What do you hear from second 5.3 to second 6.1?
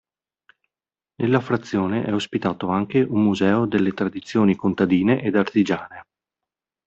artigiane.